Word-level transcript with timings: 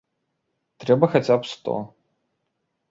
Трэба 0.83 1.05
хаця 1.13 1.35
б 1.43 1.51
сто. 1.53 1.75